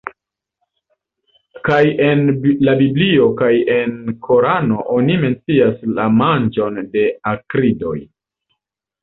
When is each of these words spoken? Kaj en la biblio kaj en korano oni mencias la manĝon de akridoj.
Kaj 1.67 1.81
en 2.05 2.23
la 2.67 2.73
biblio 2.79 3.27
kaj 3.41 3.51
en 3.75 3.93
korano 4.29 4.81
oni 4.97 5.19
mencias 5.27 5.85
la 6.01 6.09
manĝon 6.17 6.81
de 6.97 7.07
akridoj. 7.37 7.97